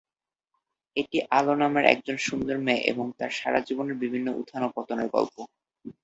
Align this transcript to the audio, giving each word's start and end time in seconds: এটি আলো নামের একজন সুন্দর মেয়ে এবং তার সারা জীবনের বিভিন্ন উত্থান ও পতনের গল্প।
এটি 0.95 1.17
আলো 1.31 1.53
নামের 1.55 1.85
একজন 1.93 2.17
সুন্দর 2.27 2.55
মেয়ে 2.65 2.85
এবং 2.91 3.05
তার 3.17 3.31
সারা 3.39 3.59
জীবনের 3.67 3.97
বিভিন্ন 4.03 4.27
উত্থান 4.39 4.61
ও 4.63 4.75
পতনের 4.75 5.07
গল্প। 5.15 5.35